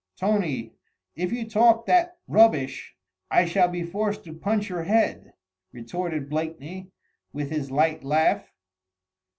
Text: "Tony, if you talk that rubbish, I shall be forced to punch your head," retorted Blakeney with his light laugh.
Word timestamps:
"Tony, 0.17 0.73
if 1.15 1.31
you 1.31 1.47
talk 1.47 1.85
that 1.85 2.17
rubbish, 2.27 2.95
I 3.29 3.45
shall 3.45 3.67
be 3.67 3.83
forced 3.83 4.23
to 4.23 4.33
punch 4.33 4.67
your 4.67 4.81
head," 4.81 5.33
retorted 5.71 6.27
Blakeney 6.27 6.89
with 7.33 7.51
his 7.51 7.69
light 7.69 8.03
laugh. 8.03 8.51